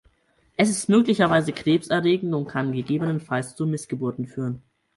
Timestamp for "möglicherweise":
0.89-1.53